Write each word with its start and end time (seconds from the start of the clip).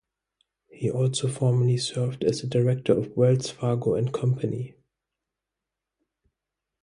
He 0.71 0.89
also 0.89 1.27
formerly 1.27 1.77
served 1.77 2.23
as 2.23 2.41
a 2.41 2.47
director 2.47 2.91
of 2.91 3.15
Wells 3.15 3.51
Fargo 3.51 3.93
and 3.93 4.11
Company. 4.11 4.73